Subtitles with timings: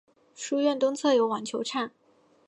[0.33, 1.91] 书院东侧有网球场。